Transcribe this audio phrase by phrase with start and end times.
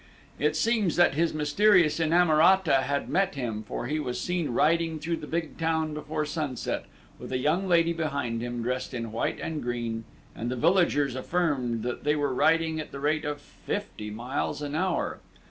[0.39, 5.17] It seems that his mysterious inamorata had met him, for he was seen riding through
[5.17, 6.85] the big town before sunset,
[7.19, 11.83] with a young lady behind him, dressed in white and green, and the villagers affirmed
[11.83, 15.19] that they were riding at the rate of fifty miles an hour!